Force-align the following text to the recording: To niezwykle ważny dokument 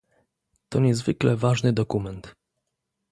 To 0.69 0.79
niezwykle 0.79 1.35
ważny 1.35 1.73
dokument 1.73 2.35